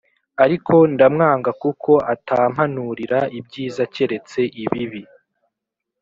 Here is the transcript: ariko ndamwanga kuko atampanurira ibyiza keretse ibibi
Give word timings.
ariko 0.43 0.73
ndamwanga 0.93 1.51
kuko 1.61 1.91
atampanurira 2.13 3.19
ibyiza 3.39 3.83
keretse 3.93 4.39
ibibi 4.63 5.01